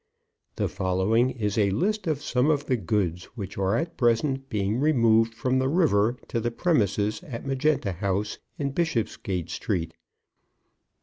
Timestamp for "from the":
5.35-5.69